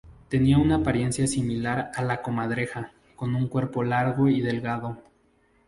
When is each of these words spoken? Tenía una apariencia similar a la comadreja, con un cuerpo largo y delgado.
Tenía 0.29 0.57
una 0.57 0.77
apariencia 0.77 1.27
similar 1.27 1.91
a 1.93 2.01
la 2.01 2.23
comadreja, 2.23 2.91
con 3.15 3.35
un 3.35 3.47
cuerpo 3.47 3.83
largo 3.83 4.27
y 4.29 4.41
delgado. 4.41 4.97